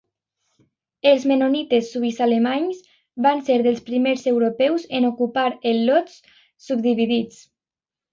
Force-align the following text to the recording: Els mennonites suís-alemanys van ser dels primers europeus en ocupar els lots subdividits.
Els 1.09 1.25
mennonites 1.31 1.91
suís-alemanys 1.95 2.79
van 3.25 3.43
ser 3.49 3.57
dels 3.67 3.83
primers 3.89 4.23
europeus 4.31 4.87
en 5.01 5.05
ocupar 5.11 5.45
els 5.73 5.85
lots 5.91 6.17
subdividits. 6.69 7.39